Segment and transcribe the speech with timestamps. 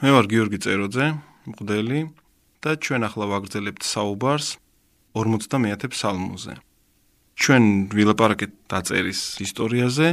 [0.00, 1.06] მე ვარ გიორგი წეროძე,
[1.44, 1.98] მყდელი
[2.64, 4.56] და ჩვენ ახლა ვაგრძელებთ საუბარს
[5.12, 6.56] 50-ე ფსალმოზე.
[7.36, 10.08] ჩვენ ვილაპარაკეთ დაწერის ისტორიაზე.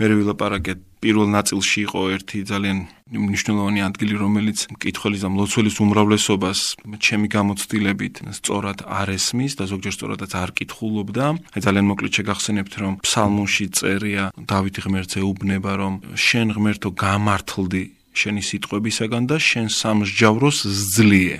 [0.00, 2.78] მე ვილაპარაკეთ პირველ ნაწილში იყო ერთი ძალიან
[3.12, 6.60] მნიშვნელოვანი ადგილი, რომელიც მკითხველის და მლოცველის უმრავლესობას
[7.04, 11.24] ჩემი გამოცდილებით სწორად არ ესმის და ზოგჯერ სწორადაც არ კითხულობდა.
[11.52, 18.42] აი ძალიან მოკლედ შეგახსენებთ, რომ ფსალმონში წერია დავითი ღმერთზე უბნება, რომ შენ ღმერთო გამართლდი შენი
[18.50, 21.38] სიტყვებისაგან და შენ სამსჯავროს ზძლიე.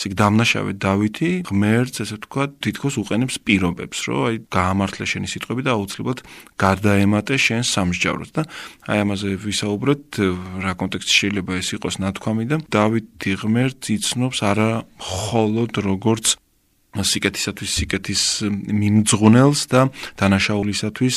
[0.00, 5.70] ისე დამნაშავე დავითი ღმერთს ესე თქვა თითქოს უყენებს პირობებს, რომ აი გაამართლე შენი სიტყვები და
[5.76, 6.18] აუცილებლად
[6.56, 8.42] გარდაემატე შენ სამსჯავროს და
[8.88, 10.04] აი ამაზე ვისაუბროთ
[10.64, 14.70] რა კონტექსტში შეიძლება ეს იყოს ნათქვამი და დავითი ღმერთს იცნობს არა
[15.04, 16.26] მხოლოდ როგორც
[16.90, 19.80] სიკეთისათვის სიკეთის მიმძღვნელს და
[20.18, 21.16] დანაშაულისათვის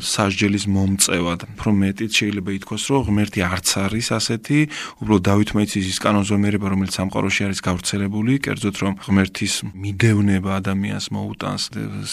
[0.00, 1.40] სასჯელის მომწევად.
[1.52, 4.58] უფრო მეტიც შეიძლება ითქვას, რომ ღმერთი არც არის ასეთი,
[5.04, 11.62] უბრალოდ დავითმა იცის ის კანონზომიერება, რომელიც სამყაროში არის გავრცელებული, კერძოდ რომ ღმერთის მიდევნება ადამიანს მოუტანს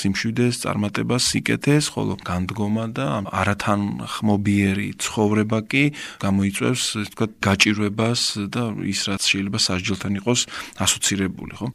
[0.04, 3.80] სიმშვიდეს, წარმატებას, სიკეთეს, ხოლო განდგომა და არათან
[4.12, 5.84] ხმობიერი ცხოვრება კი
[6.20, 10.42] გამოიწვევს, ასე ვთქვათ, გაჭირვებას და ის რაც შეიძლება სასჯელთან იყოს
[10.84, 11.68] ასოცირებული, ხო?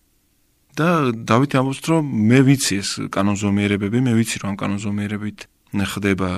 [0.78, 6.28] და დავითი ამბობს რომ მე ვიცი ეს კანონზომიერებები, მე ვიცი რომ კანონზომიერებით ხდება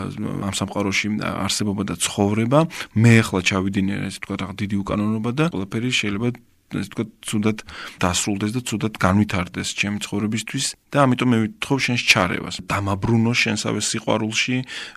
[0.43, 2.61] ამ სამყაროში არსებობა და ცხოვრება.
[2.99, 6.29] მე ახლა ჩავიდინე ეს თქვა რა დიდი უკანონობა და ყველაფერი შეიძლება
[6.71, 7.59] ეს თქო თუნდაც
[7.99, 12.57] დასრულდეს და თუნდაც განვითარდეს ჩემი ცხოვრებისთვის და ამიტომ მე ვითხობ შენს ჩარევას.
[12.67, 14.57] დამაბრუნო შენსავე სიყვარულში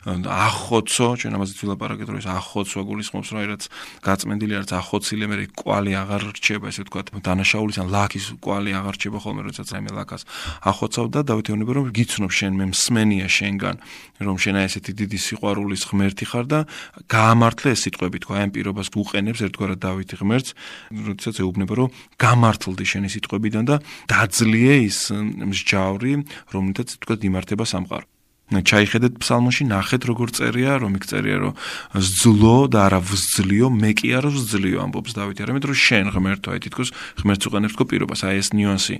[0.09, 3.63] ახოცო ჩვენ ამაზე ვილაპარაკეთ რომ ეს ახოცვა გულისხმობს რომ რაც
[4.01, 9.17] გაწმენდილი არის ახოცილე მე კვალი აღარ რჩება ესე თქო დანაშაულის ან ლაკის კვალი აღარ რჩება
[9.21, 10.21] ხოლმე როდესაც აი მე ლაკას
[10.65, 13.75] ახოცავ და დავითეონება რომ გიცნობ შენ მე მსმენია შენგან
[14.23, 16.59] რომ შენ აი ესეთი დიდი სიყვარულის ღმერთი ხარ და
[17.05, 20.49] გაამართლე ეს სიტყვები თქო აი ამ პირობას უყენებს ერთგვარად დავითი ღმერთს
[20.91, 23.75] როდესაც ეუბნება ეუბნება, რომ გამართლდი შენი სიტყვებიდან და
[24.11, 26.11] დაძლიე ის მსჯავრი,
[26.51, 28.07] რომელთაც თქვა იმართება სამყარო.
[28.53, 31.53] ჩაიხედეთ ფსალმონში, ნახეთ როგორ წერია, რომ იქ წერია, რომ
[31.95, 36.59] ზძლო და არა ვზძლიო, მე კი არა ვზძლიო, ამბობს დავითი, არამედ რომ შენ ღმერთო, აი
[36.67, 36.89] თითქოს
[37.23, 38.95] ღმერთს უყენებს თქო პირობას, აი ეს ნიუანსი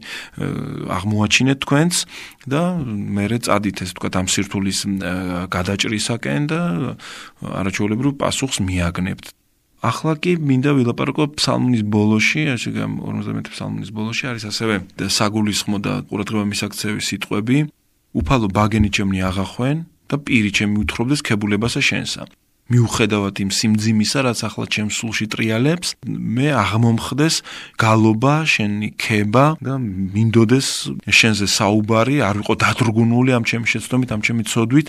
[0.90, 1.98] აღმოაჩინეთ თქვენს
[2.50, 4.80] და მეરે წადით ეს თქვა ამ სირთულის
[5.54, 6.60] გადაჭრისაკენ და
[7.44, 9.43] არაჩვეულებრივ პასუხს მიაგნებთ.
[9.84, 14.76] ახლა კი მინდა ვილაპარაკო ფსალმონის ბოლოში, ასე გამ 51 ფსალმონის ბოლოში არის ასევე
[15.12, 17.58] საგულისხმო და ყურადღება მისაქცევი სიტყვები.
[18.16, 19.78] უფალო ბაგენი ჩემნი აღახვენ
[20.08, 22.24] და პირი ჩემი უთხრობდეს ქებულებასა შენსა.
[22.72, 27.36] მიუხედავად იმ სიმძიმისა, რაც ახლა ჩემს სულში ტრიალებს, მე აღმომხდეს
[27.76, 30.68] გალობა, შენი ქება და მინდოდეს
[31.04, 34.88] შენზე საუბარი, არ ვიყო დადრგუნული ამ ჩემი შეცდომით, ამ ჩემი ცოდვით,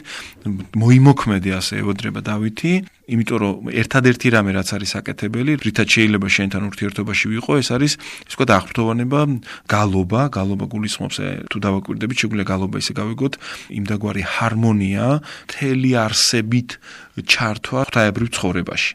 [0.79, 2.73] მოიმოქმედე ასე ევოდრება დავითი
[3.05, 8.33] იმიტომ რომ ერთადერთი რამე რაც არის საკეთებელი, რითაც შეიძლება შენთან ურთიერთობაში ვიყო, ეს არის ისე
[8.33, 9.21] ვთქვათ აღფრთოვანება,
[9.69, 11.17] გალობა, გალობა გულისხმობს
[11.53, 13.35] თუ დავაკვირდებით, შეგვიძლია გალობა ისე გავიგოთ,
[13.77, 15.07] იმდაგვარი ჰარმონია,
[15.53, 16.71] თელი არსებით
[17.29, 18.93] ჩართვა ღვთაებრივ ცხოვრებაში.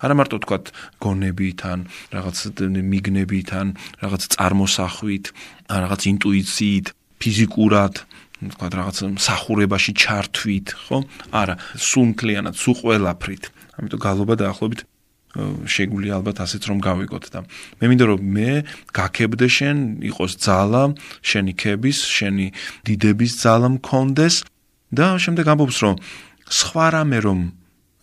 [0.00, 0.64] არა მარტო ვთქვათ
[1.04, 1.78] გონებით ან
[2.16, 5.24] რაღაც მიგნებით ან რაღაც წარმოსახვით,
[5.68, 6.86] რაღაც ინტუიციით,
[7.20, 7.94] ფიზიკურად
[8.40, 10.98] თქვა რაღაც მსახურებაში ჩართვით, ხო?
[11.36, 13.44] არა, სუნთლიანად, სულ ყველაფრით.
[13.76, 14.80] ამიტომ გალობა დაახლოებით
[15.30, 17.40] შეგვიძლია ალბათ ასეც რომ გავიგოთ და
[17.78, 18.50] მე მინდა რომ მე
[18.90, 19.76] გაქებდე შენ
[20.10, 20.82] იყოს ძალა,
[21.22, 22.46] შენი ქების, შენი
[22.82, 24.34] დიდების ძალა მქონდეს
[24.90, 25.94] და შემდეგ ამბობს რომ
[26.50, 27.40] სხვა რამე რომ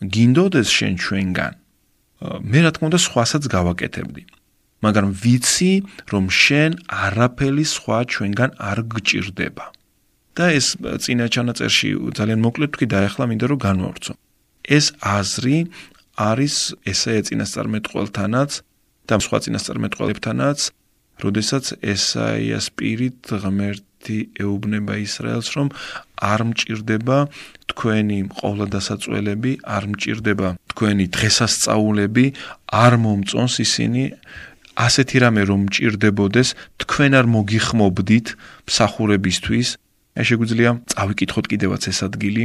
[0.00, 1.52] გინდოდეს შენ ჩვენგან
[2.48, 4.22] მე რა თქმა უნდა სხვასაც გავაკეთებდი
[4.80, 5.72] მაგრამ ვიცი
[6.08, 9.64] რომ შენ არაფერი სხვა ჩვენგან არ გჭირდება
[10.38, 14.12] და ეს წინა ჩანაწერში ძალიან მოკლედ თქვი და ახლა მინდა რომ განვავრცო.
[14.76, 15.58] ეს აზრი
[16.18, 16.56] არის
[16.86, 18.50] ესე წინასწარმეტყველთანაც
[19.08, 20.58] და სხვა წინასწარმეტყველებთანაც,
[21.24, 25.68] როდესაც ესაიას პირით ღმერთი ეუბნება ისრაელს, რომ
[26.22, 27.18] არ მჭirdება
[27.70, 32.26] თქვენი ყოვლადასაწველები, არ მჭirdება თქვენი დღესასწაულები,
[32.84, 34.02] არ მომწონს ისინი
[34.78, 36.48] ასეთი რამე რომ მჭirdებოდეს,
[36.82, 38.26] თქვენ არ მოგიხმობდით
[38.70, 39.68] მსახურებისთვის
[40.18, 42.44] აი შეგვიძლია წავიკითხოთ კიდევაც ეს ადგილი.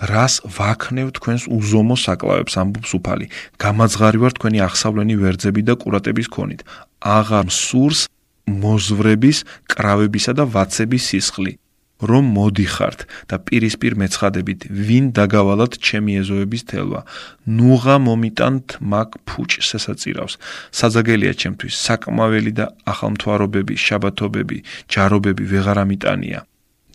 [0.00, 3.26] რას ვაქნევ თქვენს უზომო საკლავებს ამბობს უფალი
[3.60, 6.60] გამაძღარი ვარ თქვენი ახსავლენი ვერძები და კურატების ქონით.
[7.04, 8.00] აღარ სურს
[8.48, 11.52] მოზვრების კრავებისა და ვაცების სისხლი.
[12.00, 17.00] რომ მოდიხართ და პირისპირ მეცხადებით ვინ დაგავალათ ჩემი ეზოების თელვა?
[17.44, 20.34] ნუღა მომიტანთ მაგ ფუჭ შესაწირავს
[20.72, 24.58] საძაგელია ჩემთვის საკმაველი და ახალმთვარობები შაბათობები
[24.88, 26.40] ჯარობები ვეღარ ამიტანია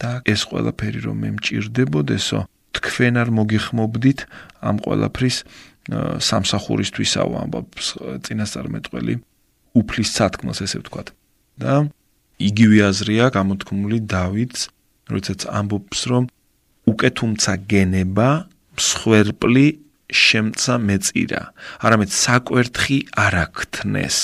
[0.02, 2.40] და ეს ყველაფერი რომ მე მჭirdებოდესო
[2.76, 4.20] თქვენ არ მოგიხმობდით
[4.66, 5.38] ამ ყველაფრის
[6.30, 7.86] სამსახურისთვისაო ამბობს
[8.26, 9.14] წინასწარმეტყველი
[9.80, 11.08] უფლის სათქმელს ესე ვთქვათ.
[11.62, 11.74] და
[12.42, 14.62] იგივე აზრია გამოთქმული დავითს
[15.08, 16.24] როდესაც ამბობს რომ
[16.92, 18.30] უკე თუმცა გენება
[18.76, 19.68] მსხვერპლი
[20.12, 21.42] შემცა მეწირა
[21.86, 24.18] არამედ საკვერთხი არაქთნეს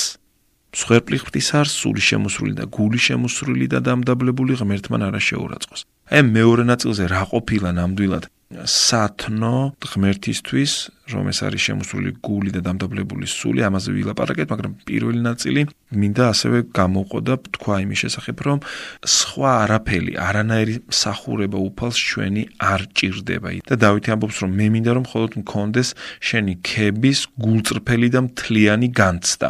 [0.75, 5.81] მსხვერპლი ღვთისარ სული შემოსრული და გული შემოსრული და დამდაბლებული ღმერთმან არა შეურაცხოს
[6.11, 10.71] აი მეორე ნაწილზე რა ყოფილა ნამდვილად სათნო ღმერთისთვის,
[11.11, 15.61] რომ ეს არის შემოსული გული და დამდაბლებული სული, ამაზე ვილაპარაკეთ, მაგრამ პირველი ნაწილი
[15.95, 18.59] მინდა ასევე გამოყოდა თქვა იმის შესახებ, რომ
[19.07, 23.49] სხვა არაფერი, არანაირი მსახურება უფალს ჩვენი არ ჭირდება.
[23.71, 25.89] და დავითი ამბობს, რომ მე მინდა რომ მხოლოდ მქონდეს
[26.19, 29.49] შენი ქების გულწრფელი და მთლიანი განცდა.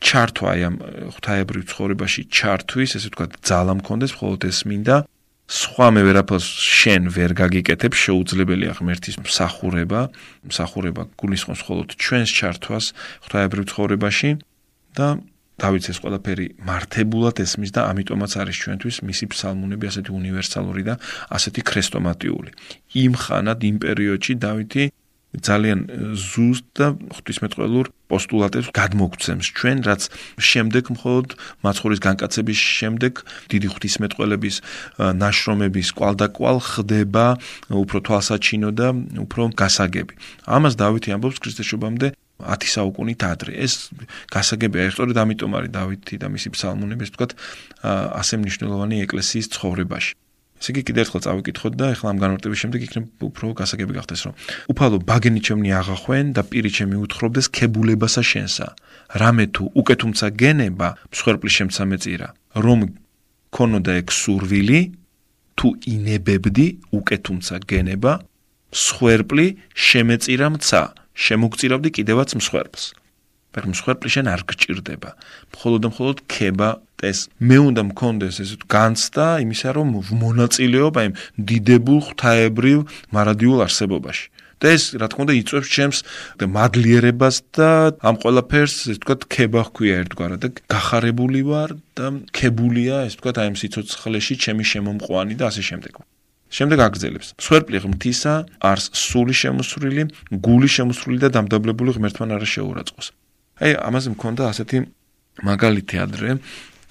[0.00, 0.76] ჩართვა აი ამ
[1.14, 4.96] ღვთაებრივ ცხოვრებაში ჩართვის, ესე ვთქვათ, ძალა მქონდეს, მხოლოდ ეს მინდა.
[5.50, 10.00] სხვა მე ვერაფერს შენ ვერ გაგიკეთებ შეუძლებელია ღმერთის მსახურება
[10.46, 12.86] მსახურება გულისხმობს მხოლოდ ჩვენს ჩართვას
[13.26, 14.30] ღვთაებრივ ცხოვრებაში
[14.94, 15.08] და
[15.58, 20.94] დავითს ეს ყველაფერი მართებულად ესმის და ამიტომაც არის ჩვენთვის მისი ფსალმუნები ასეთი უნივერსალური და
[21.34, 22.50] ასეთი ქრესტომატიული
[23.02, 24.84] იმ ხანად იმ პერიოდში დავითი
[25.38, 25.80] ძალიან
[26.18, 30.02] ზუსტ და ღვთისმეტყველურ პოსტულატებს გადმოგცემს ჩვენ რაც
[30.42, 31.28] შემდეგ მხოლოდ
[31.62, 33.12] მაცხოვრის განკაცების შემდეგ
[33.54, 34.56] დიდი ღვთისმეტყველების
[34.98, 37.26] ნაშრომების კვალდაკვალ ხდება
[37.70, 38.88] უფრო თვალსაჩინო და
[39.22, 40.14] უფრო გასაგები.
[40.50, 42.06] ამას დავითი ამბობს ქრისტესობამდე
[42.40, 43.92] 10 საუკუნით ადრე ეს
[44.32, 47.26] გასაგებია ეხლა ამიტომ არის დავითი და მისი ფსალმუნები ეს თქვა
[48.20, 50.12] ასე მნიშვნელოვანი ეკლესიის ცხოვრებაში
[50.60, 54.34] ესე იგი კიდევ ერთხელ წავიკითხოთ და ეხლა ამ განმარტების შემდეგ იქნებ უფრო გასაგები გახდეს რომ
[54.72, 58.66] უფალო ბაგენი ჩემნი აღახვენ და პირი ჩემი უთხრობდეს ქებულებასა შენსა.
[59.20, 62.28] რამე თუ უკვე თუმცა გენება მსხვერპლის შემცამეწირა
[62.60, 62.78] რომ
[63.56, 64.80] ქონოდა ეგ სურვილი
[65.56, 68.12] თუ ინებებდი უკვე თუმცა გენება
[68.76, 69.46] მსხვერპლი
[69.88, 70.82] შემეწირა მცა.
[71.20, 72.84] შემოგწირავდი კიდევაც მსხვერპლს
[73.54, 75.10] მაგრამ მსხვერპლი შენ არ გჭირდება.
[75.54, 76.68] მხოლოდ და მხოლოდ ქება
[77.10, 79.88] ეს მე უნდა მქონდეს ეს განცდა იმისა რომ
[80.22, 81.08] მონაწილეობ აი
[81.50, 82.78] დიდებულ ღვთაებრივ
[83.14, 84.26] მარადიულ არსებობაში.
[84.60, 85.98] და ეს რა თქმა უნდა იწვევს ჩემს
[86.56, 87.70] მადლიერებას და
[88.04, 92.06] ამ ყველაფერს ეს თქვა ქება ხქვია ერთგვარად და გახარებული ვარ და
[92.36, 96.04] ქებულია ეს თქვა აი ამ სიცოცხლეში ჩემი შემომყვანი და ასე შემდეგ.
[96.50, 97.28] შემდეგ აგრძელებს.
[97.38, 98.34] სვერპლი ღმთისა
[98.70, 100.02] არს სული შემოსრული,
[100.44, 103.06] გული შემოსრული და დამდაბლებული ღმერთთან არა შეურაცხოს.
[103.60, 104.78] აი ამაზე მქონდა ასეთი
[105.44, 106.30] მაგალითი ადრე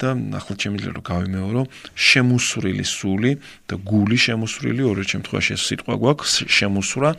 [0.00, 1.62] და ახლა შემიძლია რომ გავიმეორო.
[1.92, 3.32] შემუსრილი სული
[3.68, 7.10] და გული შემუსრილი ორი შემთხვევაში ეს სიტყვა გვაქვს შემუსრა.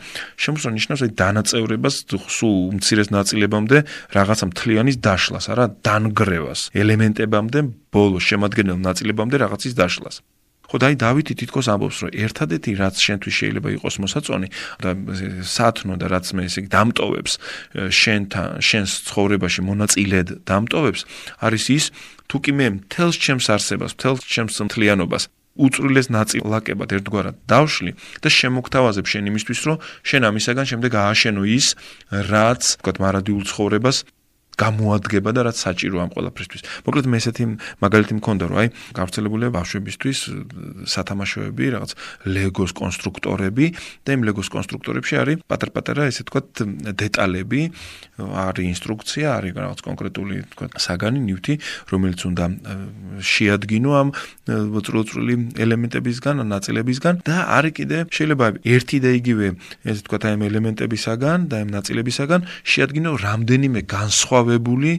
[0.42, 3.78] შემუსრა ნიშნავს აი დანაწევრებას სულ უმცირეს ნაწილებამდე
[4.18, 7.58] რაღაცა მთლიანის დაშლას არა დანგრევას ელემენტებამდე
[7.94, 10.16] ბოლო შემადგენელ ნაწილებამდე რაღაცის დაშლას
[10.72, 14.48] ხო და აი დავითი თითქოს ამბობს რომ ერთადერთი რაც შენთვის შეიძლება იყოს მოსაწონი
[14.80, 14.90] და
[15.44, 17.32] სათნო და რაც მე ესე დამტოვებს
[17.76, 21.00] შენთან შენს ცხოვრებაში მონაწილედ დამტოვებს
[21.44, 21.84] არის ის
[22.32, 25.28] თუ კი მე მთელს ჩემს არსებას მთელს ჩემს მთლიანობას
[25.60, 27.92] უწრილეს ნაწილაკებად ერთგვარად დავშლი
[28.24, 29.76] და შემოგთავაზებ შენ იმისთვის რომ
[30.08, 31.66] შენ ამისაგან შემდეგ ააშენო ის
[32.32, 33.96] რაც თქვა მარადიულ ცხოვრებას
[34.60, 36.62] გამოადგება და რაც საჭირო ამ ყველაფრისთვის.
[36.86, 37.44] მოკლედ მე ესეთი
[37.82, 38.68] მაგალითი მქონდა რომ აი
[38.98, 40.18] გავრცელებულია ბავშვებისთვის
[40.92, 41.90] სათამაშოები, რაღაც
[42.28, 43.66] ლეგოს კონსტრუქტორები
[44.04, 46.40] და იმ ლეგოს კონსტრუქტორებში არის პატარ-პატარა ესე თქვა
[46.92, 47.60] დეტალები,
[48.22, 51.54] არის ინსტრუქცია, არის რაღაც კონკრეტული თქვა საგანი, ნივთი,
[51.92, 52.44] რომელიც უნდა
[53.22, 54.08] შეადგინო ამ
[54.52, 55.34] უწრუწრული
[55.64, 59.46] ელემენტებისგან, ნაწილებისგან და არის კიდე შეიძლება ერთი და იგივე
[59.88, 64.90] ესე თქვა აი ამ ელემენტებისაგან და ამ ნაწილებისაგან შეადგინო რამდენიმე განსხვავებული დაავებული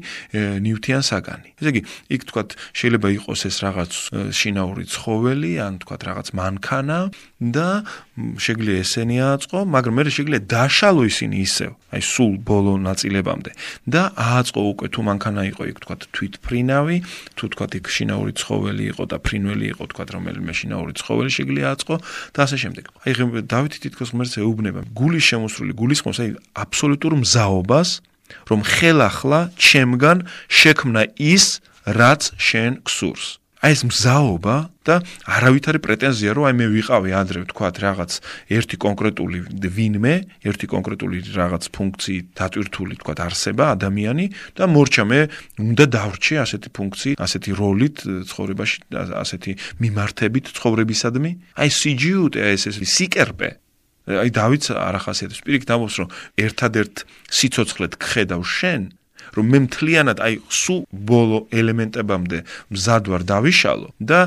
[0.63, 1.49] ნიუთიან საგანი.
[1.59, 1.81] ესე იგი,
[2.15, 3.91] იქ თქვათ შეიძლება იყოს ეს რაღაც
[4.33, 6.99] შინაური ცხოველი, ან თქვათ რაღაც მანქანა
[7.43, 7.67] და
[8.13, 13.51] შეგვიძლია ესენი ააწყო, მაგრამ მე შეგვიძლია დაშალო ისინი ისევ, აი სულ ბოლო ნაწილებამდე
[13.89, 16.97] და ააწყო უკვე თუ მანქანა იყო იქ თქვათ თვითფრინავი,
[17.37, 21.95] თუ თქვათ იქ შინაური ცხოველი იყო და ფრინველი იყო თქვათ რომელიმე შინაური ცხოველი შეგვიძლია ააწყო
[22.33, 22.83] და ასე შემდეგ.
[23.03, 23.11] აი
[23.49, 26.29] დავითი თითქოს ღმერთს ეუბნება გულის შემოსრული გულისხმობს აი
[26.63, 27.89] აბსოლუტურ მზაობას
[28.49, 33.43] რომ ხელახლა ჩემგან შექმნა ის, რაც შენ გსურს.
[33.63, 38.11] აი ეს მზაობა და არავითარი პრეტენზია რომ აი მე ვიყავი ადრე ვთქვათ რაღაც
[38.51, 44.25] ერთი კონკრეტული ვინმე, ერთი კონკრეტული რაღაც ფუნქციით დატვირთული ვთქვათ არსება ადამიანი
[44.59, 45.19] და მორჩა მე
[45.63, 47.97] უნდა დავრჩე ასეთი ფუნქცії, ასეთი როლით
[48.27, 48.77] ცხოვრებაში,
[49.23, 51.31] ასეთი მიმართებით ცხოვრებისადმი.
[51.55, 53.62] აი სიჯიუტე ეს ეს სიკერპე
[54.03, 56.09] აი დავითს არ ახასიათებს პირიქით ამბობს რომ
[56.43, 57.03] ერთადერთ
[57.39, 58.81] სიცოცხლეთ ხედავ შენ
[59.33, 62.39] რომ მე მთლიანად აი სუ ბოლო ელემენტებამდე
[62.73, 64.19] მზად ვარ დავიშალო და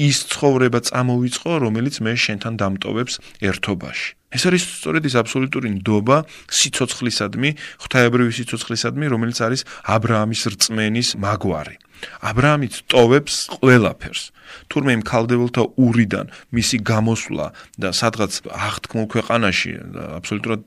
[0.00, 4.08] ის ცხოვრება წამოვიწყო, რომელიც მე შენთან დამტოვებს ერთობაში.
[4.36, 6.16] ეს არის სწორედ ის აბსოლუტური ნდობა
[6.52, 7.50] სიცოცხლისადმი,
[7.80, 11.76] ღვთაებრივი სიცოცხლისადმი, რომელიც არის ა ブラ ამის რწმენის მაგვარი.
[12.20, 14.22] ა ブラ ამიც ტოვებს ყველაფერს.
[14.68, 17.46] თურმე იმ ქალდებელთა ურიდან მისი გამოსვლა
[17.80, 20.62] და სადღაც აღთქმულ ქვეყანაში და აბსოლუტურად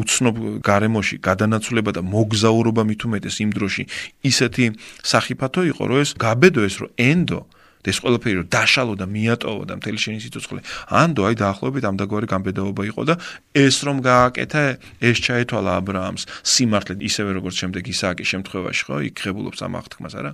[0.00, 0.34] უცნობ
[0.64, 3.82] გარემოში გადანაცვლება და მოგზაურობა მით უმეტეს იმ დროში
[4.24, 4.64] ისეთი
[5.04, 7.40] სახიფათო იყო, რომ ეს გაბედო ეს რომ ენდო
[7.83, 10.59] და ეს ყველაფერი რომ დაშალო და მიატოვო და მთელი შენი სიცოცხლე.
[10.89, 13.15] ანდო აი დაახლოებით ამ დაგვარი გამბედაობა იყო და
[13.55, 14.63] ეს რომ გააკეთა
[14.99, 19.73] ეს ჩაეთვალა ა ブラ ამს სიმართლე ისევე როგორც შემდეგ ისააკის შემთხვევაში ხო იქ ხებულობს ამ
[19.79, 20.31] აღთქმას არა?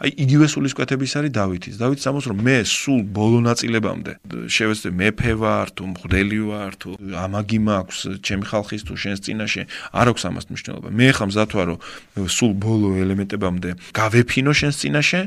[0.00, 1.74] აი იგივე სულისკვეთების არის დავითის.
[1.76, 4.12] დავითს ამოს რომ მე სულ ბოლო ნაწილებამდე
[4.48, 10.06] შევეცდე მეფე ვარ თუ მღვდელი ვარ თუ ამაგი მაქვს ჩემი ხალხის თუ შენს წინაშე არ
[10.10, 10.88] აქვს ამას მნიშვნელობა.
[10.88, 11.74] მე ხა მზად ვარო
[12.16, 15.20] სულ ბოლო ელემენტებამდე გავეფინო შენს წინაშე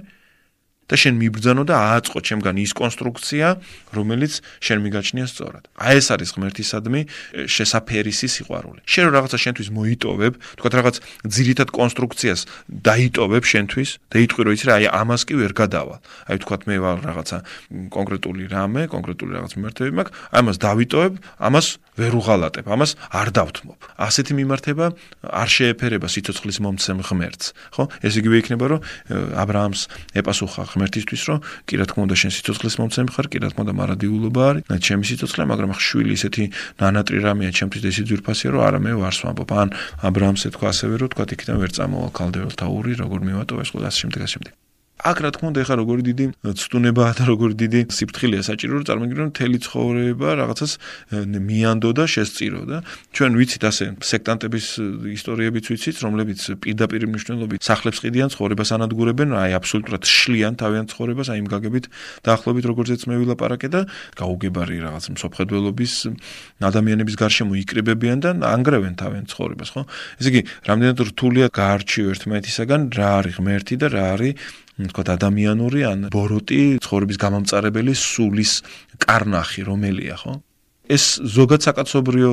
[0.85, 3.47] და შენ მიბრძანო და ააწყო ჩემგან ის კონსტრუქცია,
[3.97, 5.63] რომელიც შენ მიგაჩნია სწორად.
[5.73, 7.01] აი ეს არის ღმერთისადმი
[7.49, 8.79] შესაფერისი სიყვარული.
[8.85, 14.73] შენ რაღაცა შენთვის მოიტოვებ, თქვა რაღაც ძირითად კონსტრუქციას დაიტოვებ შენთვის და იტყვი რომ იცი რა,
[14.77, 15.99] აი ამას კი ვერ გადავალ.
[16.29, 17.37] აი თქვა მე ვარ რაღაცა
[17.89, 23.77] კონკრეტული რამე, კონკრეტული რაღაც მიმართები მაქვს, აი ამას დავიტოვებ, ამას ვერ უღალატებ, ამას არ დავთმობ.
[24.01, 24.85] ასეთი მიმართება
[25.29, 27.83] არ შეეფერება სიცოცხლის მომცემ ღმერთს, ხო?
[28.01, 28.79] ეს იგივე იქნება რომ
[29.37, 29.81] ა ブラ ამს
[30.17, 31.39] ეპასუხა ღმერთისთვის, რომ
[31.69, 34.75] კი რა თქმა უნდა შენ სიცოცხლის მომცემ ხარ, კი რა თქმა უნდა მარადიულობა არის, და
[34.83, 36.43] ჩემი სიცოცხლე, მაგრამ ხვილი ისეთი
[36.81, 39.49] ნანატრი რამეა ჩემთვის ეს ძვირფასია, რომ არა მე ვარს ვამბობ.
[39.53, 39.67] ან
[40.03, 43.69] ა ブラ ამს ეთქვა ასევე, რომ თქვა იქიდან ვერ წამოვალ ქალდეველთა ური, როგორ მივატოვე ეს
[43.73, 44.62] ყველა შემდეგ ასე შემდეგ.
[45.01, 49.29] აქ რა თქმა უნდა ეხა როგორი დიდი ცდუნებაა და როგორი დიდი სიფრთხილეა საჭირო რომ წარმოგიდგენთ
[49.33, 50.71] მთელი ცხოვრება რაღაცას
[51.33, 52.77] მიანდო და შესწირო და
[53.09, 54.65] ჩვენ ვიცით ასე სექტანტების
[55.17, 61.37] ისტორიებიც ვიცით რომლებიც პირდაპირ მნიშვნელობით სახლებს ყიდიან ცხოვრებას ანადგურებენ აი აბსოლუტურად შლიან თავიანთ ცხოვრებას აი
[61.41, 61.85] იმ გაგებით
[62.23, 63.81] დაახლოებით როგორც მე ვილაპარაკე და
[64.13, 65.93] გაუგებარი რაღაც მსოფხედველობის
[66.69, 69.81] ადამიანების გარშემო იკრიბებიან და ანგრევენ თავიანთ ცხოვრებას ხო?
[70.21, 75.99] ესე იგი რამდენად რთულია გაარჩიო ერთმანეთისაგან რა არის ღმერთი და რა არის თქვა ადამიანური ან
[76.13, 78.53] ბოროტი ცხოვრების გამამწარებელი სულის
[78.97, 80.33] კარნახი რომელია ხო?
[80.83, 82.31] ეს ზოგად საკაცობრიო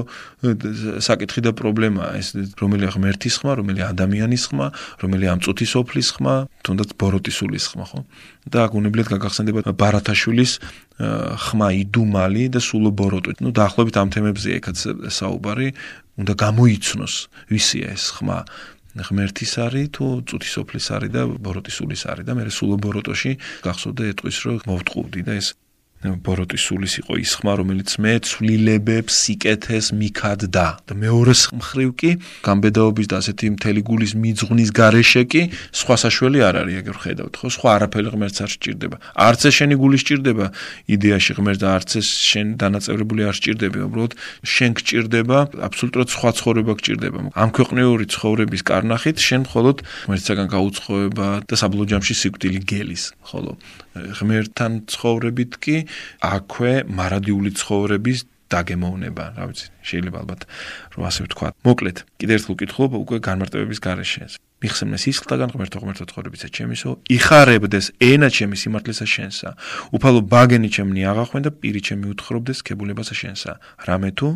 [0.98, 4.66] საკითხი და პრობლემაა ეს რომელია ღმერთის ხმა რომელია ადამიანის ხმა
[5.04, 6.34] რომელია ამ წუთის ოფლის ხმა
[6.66, 8.00] თუნდაც ბოროტის სულის ხმა ხო?
[8.50, 10.52] და აგუნებლად გაგახსენდება ბარათაშვილის
[11.46, 13.38] ხმა იდუმალი და სულო ბოროტი.
[13.38, 14.78] ნუ დაახლოებით ამ თემებზე ეკაც
[15.14, 15.68] საუბარი
[16.18, 17.14] უნდა გამოიცნოს
[17.54, 18.42] ვისია ეს ხმა
[18.98, 23.32] ღმერთის არის თუ წუთისოფლის არის და ბოროტისულის არის და მე სულ ბოროტოში
[23.66, 25.48] გახსოვდა ეტყვის რომ მოვტყუდი და ეს
[26.00, 30.66] ბოროტის სულის იყო ის ხმა, რომელიც მე ცვლილებებს სიკეთეს მიქადდა.
[30.88, 35.42] და მეორე მხრივ კი გამბედაობის და ასეთი მთელი გულის მიძღვნის გარეშე კი
[35.76, 37.46] სხვა საშველი არ არის, ეგრე ხედავთ, ხო?
[37.52, 38.96] სხვა არაფერი ღმერთს არ სჭირდება.
[39.12, 40.46] არც ეს შენი გული სჭირდება
[40.88, 45.38] იდეაში ღმერთს და არც ეს შენ დანაწევრებული არ სჭირდება, უბრალოდ შენ გჭირდება
[45.68, 47.18] აბსოლუტურად სხვა ცხოვრება გჭირდება.
[47.36, 49.76] ამ ქვეყნიური ცხოვრების კარნახით შენ მხოლოდ
[50.08, 53.52] ღმერთსაგან გაუცხოება და საბოლოო ჯამში სიკვდილი გელის, ხოლო
[53.90, 55.76] ღმერთთან ცხოვრებით კი
[56.20, 58.18] აქვე მარადიული ცხოვრების
[58.50, 60.40] დაგემოვნება, რა ვიცი, შეიძლება ალბათ
[60.98, 61.48] რომ ასე ვთქვა.
[61.66, 64.24] მოკლედ, კიდევ ერთხელ ვკითხულობ უკვე განმარტებების გარეშე.
[64.60, 69.50] მიხსენეს ისხლთაგან ღმერთო ღმერთო ცხოვრებისა ჩემისო, იხარებდეს ენა ჩემი სიმართლესა შენსა.
[69.96, 73.52] უფალო ბაგენი ჩემნი აღახვენ და პირი ჩემი უთხრობდეს ქებულებასა შენსა.
[73.88, 74.28] რამე თუ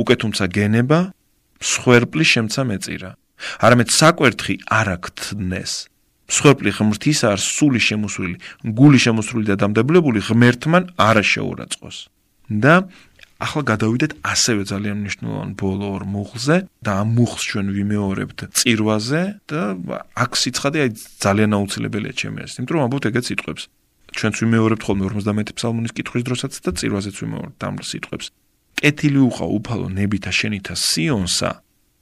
[0.00, 0.98] უკვე თუმცა გენება
[1.60, 3.10] მსხვერპლი შემცა მეწირა.
[3.60, 5.72] არამედ საკვერთხი არაქთნეს.
[6.28, 8.34] მსხვერპლი ღმრთის არ სული შემოსული,
[8.78, 11.98] გული შემოსული და დამდებლებული ღმერთმან არა შეურაცხოს.
[12.48, 12.88] და
[13.38, 19.60] ახლა გადავიდეთ ასევე ძალიან მნიშვნელოვან ბოლო ორ მუხლზე და ამ მუხლს ჩვენ ვიმეორებთ წირვაზე და
[20.24, 20.90] აქ სიცხადე აი
[21.22, 23.62] ძალიან აუცილებელია ჩემი აზრით, იმიტომ რომ ამბობთ ეგეთ სიტყვებს.
[24.18, 28.26] ჩვენც ვიმეორებთ ხოლმე 51 ფსალმონის კითხვის დროსაც და წირვაზეც ვიმეორებთ ამ სიტყვებს.
[28.78, 31.50] კეთილი უყავ უფალო ნებითა შენითა სიონსა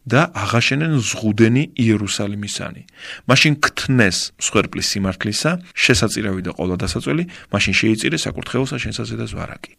[0.06, 2.82] და აღაშენენ ზღუდენი იერუსალიმისანი.
[3.26, 9.72] მაშინ ქთნეს მსხვერპლის სიმართლისა, შესაწირავი და ყოლა დასაწველი, მაშინ შეიწირეს საკურთხეველსა შენსაზე და ზვარაკი.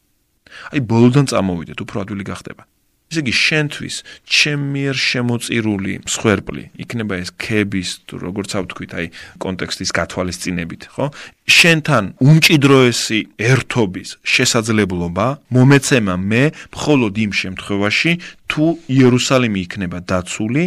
[0.75, 2.63] აი ბოლოდან წამოვიდეთ, უფრო ადვილი გახდება.
[3.07, 3.95] ესე იგი შენთვის
[4.37, 9.07] ჩემიერ შემოწირული მსხვერპლი იქნება ეს ქების თუ როგორც ავთქვით აი
[9.39, 11.05] კონტექსტის გათვალისწინებით ხო?
[11.47, 16.43] შენთან უმჭიდროესი ერთობის შესაძლებლობა მომეცემა მე
[16.75, 18.11] მხოლოდ იმ შემთხვევაში
[18.51, 20.65] თუ იერუსალიმი იქნება დაცული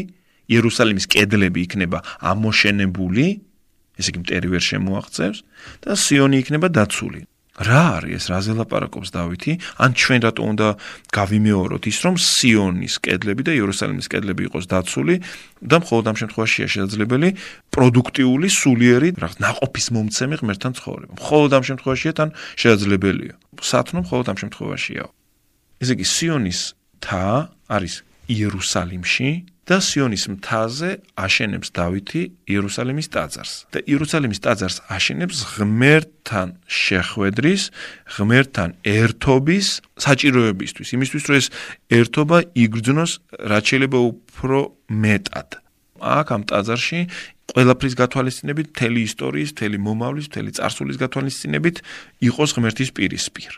[0.48, 1.98] იერუსალიმის კედლები იქნება
[2.32, 3.26] ამოშენებული
[4.00, 5.38] ესე იგი მტერი ვერ შემოაღწევს
[5.84, 7.29] და სიონი იქნება დაცული
[7.60, 9.52] რა არის ეს, რაზე ლაპარაკობს დავითი?
[9.84, 10.68] ან ჩვენ რატო უნდა
[11.12, 15.14] გავიმეოროთ ის, რომ სიონის კედლები და იერუსალიმის კედლები იყოს დაცული
[15.60, 17.28] და მხოლოდ ამ შემთხვევაშია შესაძლებელი
[17.68, 21.12] პროდუქტიული, სულიერი, რა ნაყოფის მომცემი ღმერთთან ცხოვრება.
[21.20, 23.34] მხოლოდ ამ შემთხვევაშია თან შესაძლებელია.
[23.60, 25.04] სათნო მხოლოდ ამ შემთხვევაშია.
[25.84, 27.24] ესე იგი სიონისთა
[27.68, 27.94] არის
[28.28, 29.28] იერუსალიმში
[29.68, 33.52] და სიონის მთაზე აშენებს დავითი იერუსალიმის ტაძარს.
[33.72, 37.62] და იერუსალიმის ტაძარს აშენებს ღმერთთან შეხვედრის,
[38.14, 39.66] ღმერთთან ერთობის
[40.04, 41.46] საჭიროებისთვის, იმისთვის რომ ეს
[41.98, 43.12] ერთობა იგრძნოს
[43.50, 44.58] რაც შეიძლება უფრო
[44.90, 45.48] მეტად.
[46.00, 46.98] აქ ამ ტაძარში
[47.52, 51.76] ყველაფრის გათვალისწინებით, მთელი ისტორიის, მთელი მომავლის, მთელი წარსულის გათვალისწინებით
[52.24, 53.52] იყოს ღმერთის პირისპირ.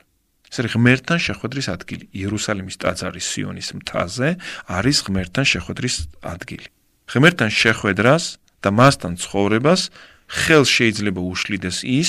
[0.53, 2.05] ეს არის ღმერთთან შეხვედრის ადგილი.
[2.13, 4.29] იერუსალიმის ტაძარი სიონის მთაზე
[4.69, 6.67] არის ღმერთთან შეხვედრის ადგილი.
[7.09, 8.25] ღმერთთან შეხვედრას
[8.61, 9.81] და მასთან ცხოვრებას
[10.29, 12.09] ხელ შეიძლება უშლიდეს ის,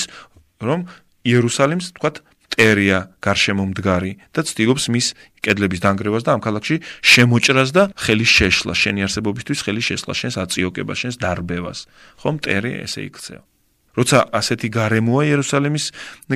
[0.60, 0.84] რომ
[1.24, 2.20] იერუსალიმს, თქვათ,
[2.54, 5.06] ტერია გარშემო მდგარი და ცდილობს მის
[5.42, 10.98] კედლების დანგრევას და ამ ქალაქში შემოჭრას და ხელის შეშლა, შენი არსებობისთვის ხელის შეშლა, შენს აწიოკებას,
[11.02, 11.78] შენს დარბევას.
[12.22, 13.42] ხომ ტერი ესე იქცეო.
[13.98, 15.84] როცა ასეთი გარემოა იერუსალიმის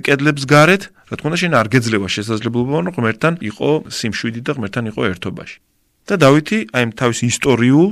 [0.06, 4.84] კედლებს გარეთ, რა თქმა უნდა, შენ არ გეძლევა შესაძლებლობა, რომ ღმერთთან იყო სიმშვიდი და ღმერთთან
[4.90, 5.56] იყო ერთობაში.
[6.08, 7.90] და დავითი აი ამ თავის ისტორიულ,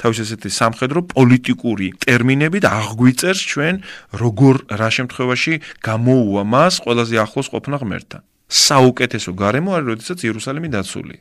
[0.00, 3.74] თავის ესეთი სამხედრო პოლიტიკური ტერმინებით აღგვიწერს ჩვენ
[4.16, 8.22] როგორ რა შემთხვევაში გამოუვა მას ყველაზე ახლოს ყოფნა ღმერთთან.
[8.48, 11.16] საუკეთესო გარემო არის, როდესაც იერუსალიმი დაცული.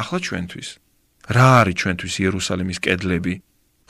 [0.00, 0.68] ახლა ჩვენთვის
[1.34, 3.34] რა არის ჩვენთვის იერუსალიმის კედლები?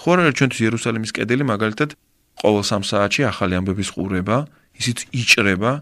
[0.00, 1.90] ხო რა არის ჩვენთვის იერუსალიმის კედელი მაგალითად
[2.40, 5.72] ყოველ 3 საათში ახალი ამბების ყურება, ისიც იჭრება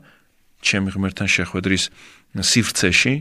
[0.64, 1.84] ჩემი ღმერთთან შეხვედრის
[2.40, 3.14] სივრცეში,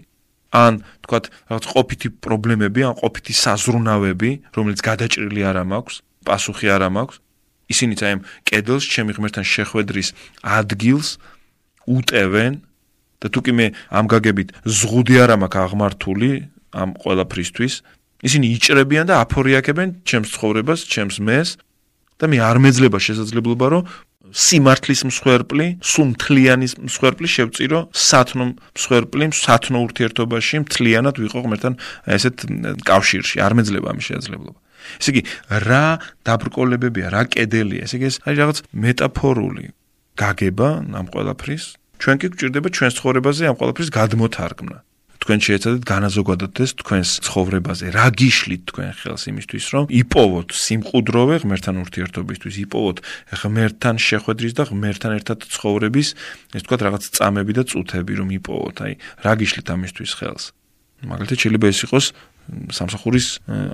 [0.54, 7.18] ან თქვათ რაღაც ყოფითი პრობლემები, ან ყოფითი საზრუნავები, რომელიც გადაჭრილი არ მაქვს, პასუხი არ მაქვს,
[7.74, 10.10] ისინიც აი ამ კედელს ჩემი ღმერთთან შეხვედრის
[10.46, 11.10] ადგილს
[11.90, 12.54] უტევენ
[13.24, 16.32] და თუ კი მე ამ გაგებით ზღუდი არ მაქვს აღმართული
[16.74, 17.74] ამ ყველაფრისთვის,
[18.24, 21.50] ისინი იჭრებიან და აფორიაკებენ ჩემს ცხოვრებას, ჩემს მეს
[22.24, 23.84] და მე არ მეძლება შესაძლებლობა რომ
[24.34, 31.74] სიმართლის მსხვერპლი, სუმთლიანის მსხვერპლი შევწირო სათნო მსხვერპლი, სათნო ურთიერთობაში მთლიანად ვიყო ღმერთთან
[32.15, 32.38] ესეთ
[32.88, 33.44] კავშირში.
[33.44, 34.60] არ მეძლება ამის შესაძლებლობა.
[35.00, 35.22] ესე იგი,
[35.68, 35.86] რა
[36.27, 39.65] დაბრკოლებებია, რა კედელია, ესე იგი ეს არის რაღაც მეტაფორული
[40.20, 41.64] გაგება ამ ყველაფრის.
[42.00, 44.77] ჩვენ კი გვჭირდება ჩვენს ცხოვრებაზე ამ ყველაფრის გადმოთარგმნა.
[45.24, 47.86] თქვენ შეეცადეთ განაზოგადოთ ეს თქვენს ცხოვრებაზე.
[47.96, 52.98] რა გიშლით თქვენ ხელს იმისთვის, რომ იპოვოთ სიმყუდროვე ღმერთთან ურთიერთობისთვის, იპოვოთ
[53.40, 56.07] ღმერთთან შეხვედრის და ღმერთთან ერთად ცხოვრების,
[56.59, 58.75] ეს თქვა რაღაც წამები და წუთები, რომ იპოვოთ.
[58.83, 60.44] აი, რა გიშლით ამისთვის ხელს?
[61.07, 62.05] მაგალითად, შეიძლება ეს იყოს
[62.75, 63.27] სამსახურის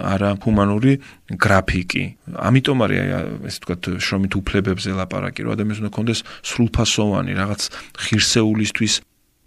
[0.06, 0.94] არა ჰუმანური
[1.42, 2.04] გრაფიკი.
[2.38, 3.10] ამიტომ არის აი
[3.50, 7.62] ესე ვთქვათ შრომით უფლებებზე ლაპარაკი, რომ ადამიანს უნდა კონდეს სრულფასოვანი რაღაც
[8.06, 8.94] ღირსეულისთვის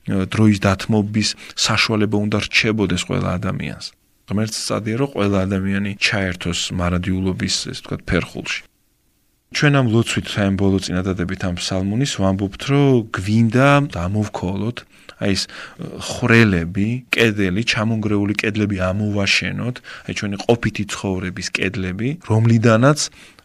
[0.08, 3.86] დროის დათმობის საშუალება უნდა რჩებოდეს ყველა ადამიანს.
[4.28, 8.60] ღმერთს წადია რომ ყველა ადამიანი ჩაერთოს მარადიულობის, ესე ვთქვათ, ფერხულში.
[9.52, 14.78] ჩვენ ამ ლოცვით ამ ბოლო წინადადებით ამ ფსალმუნის ვამბობთ, რომ გვინდა დამოვქოლოთ
[15.22, 15.42] აი ეს
[16.02, 19.76] ხრელები, კედელი, ჩამონგრეული კედლები ამოვაშენოთ,
[20.08, 22.98] აი ჩვენი ყოფითი ცხოვრების კედლები, რომლიდანაც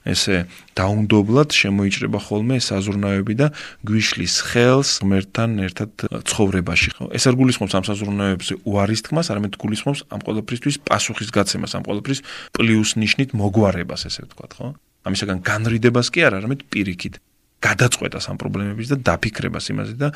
[0.07, 0.45] ესე
[0.77, 3.47] დაუნდობლად შემოიჭრება ხოლმე საზრუნავები და
[3.87, 5.91] გვიშლის ხელს ღმერთთან ერთად
[6.27, 6.89] ცხოვრებაში.
[7.11, 12.19] ეს არ გულისხმობს ამ საზრუნავებზე უარის თქმას, არამედ გულისხმობს ამ ყოველფრისთვის პასუხისგაცემას, ამ ყოველფრის
[12.55, 14.67] პლუს ნიშნით მოგვარებას, ესე ვთქვათ, ხო?
[15.07, 17.15] ამისაგან განრიდებას კი არ, არამედ პირიქით
[17.57, 20.09] გადაწყვეტას ამ პრობლემების და დაფიქრებას იმაზე და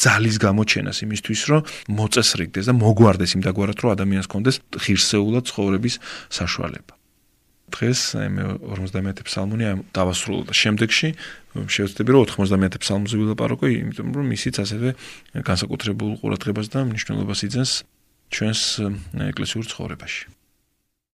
[0.00, 1.60] ძალის გამოჩენას იმისთვის, რომ
[1.92, 6.00] მოწესრიგდეს და მოგვარდეს იმ დაგვარად, რომ ადამიანს კონდეს ღირსეულად ცხოვრების
[6.32, 6.95] საშუალება.
[7.74, 8.00] დღეს
[8.30, 11.08] მე 51 ფსალმონი დავასრულო და შემდეგში
[11.56, 14.94] შევეცდები რომ 91 ფსალმოზე ვილაპარაკო, იმიტომ რომ ისიც ასევე
[15.42, 17.72] განსაკუთრებულ ყურადღებას და მნიშვნელობას იძენს
[18.30, 18.62] ჩვენს
[19.32, 20.35] ეკლესიურ ცხოვრებაში.